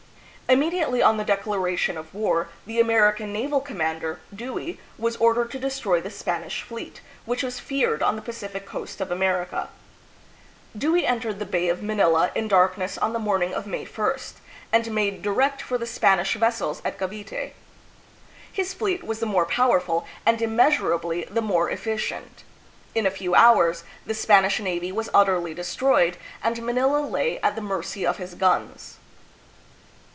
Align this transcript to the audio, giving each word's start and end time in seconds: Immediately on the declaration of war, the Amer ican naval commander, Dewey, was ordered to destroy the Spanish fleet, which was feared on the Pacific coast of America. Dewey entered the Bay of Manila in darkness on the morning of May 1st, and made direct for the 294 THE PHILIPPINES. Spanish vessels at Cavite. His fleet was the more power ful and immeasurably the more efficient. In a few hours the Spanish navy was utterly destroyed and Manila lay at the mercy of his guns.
Immediately 0.49 1.01
on 1.01 1.15
the 1.15 1.23
declaration 1.23 1.95
of 1.95 2.13
war, 2.13 2.49
the 2.65 2.77
Amer 2.79 3.13
ican 3.13 3.29
naval 3.29 3.61
commander, 3.61 4.19
Dewey, 4.35 4.81
was 4.97 5.15
ordered 5.15 5.49
to 5.51 5.59
destroy 5.59 6.01
the 6.01 6.09
Spanish 6.09 6.61
fleet, 6.61 6.99
which 7.23 7.41
was 7.41 7.61
feared 7.61 8.03
on 8.03 8.17
the 8.17 8.21
Pacific 8.21 8.65
coast 8.65 8.99
of 8.99 9.11
America. 9.11 9.69
Dewey 10.77 11.07
entered 11.07 11.39
the 11.39 11.45
Bay 11.45 11.69
of 11.69 11.81
Manila 11.81 12.31
in 12.35 12.49
darkness 12.49 12.97
on 12.97 13.13
the 13.13 13.17
morning 13.19 13.53
of 13.53 13.65
May 13.65 13.85
1st, 13.85 14.33
and 14.73 14.91
made 14.91 15.21
direct 15.21 15.61
for 15.61 15.77
the 15.77 15.87
294 15.87 16.17
THE 16.25 16.25
PHILIPPINES. 16.25 16.27
Spanish 16.27 16.35
vessels 16.35 16.81
at 16.83 16.97
Cavite. 16.99 17.53
His 18.51 18.73
fleet 18.73 19.05
was 19.05 19.19
the 19.19 19.25
more 19.25 19.45
power 19.45 19.79
ful 19.79 20.05
and 20.25 20.41
immeasurably 20.41 21.23
the 21.29 21.41
more 21.41 21.69
efficient. 21.69 22.43
In 22.93 23.05
a 23.05 23.09
few 23.09 23.35
hours 23.35 23.85
the 24.05 24.13
Spanish 24.13 24.59
navy 24.59 24.91
was 24.91 25.09
utterly 25.13 25.53
destroyed 25.53 26.17
and 26.43 26.61
Manila 26.61 26.99
lay 26.99 27.39
at 27.39 27.55
the 27.55 27.61
mercy 27.61 28.05
of 28.05 28.17
his 28.17 28.35
guns. 28.35 28.97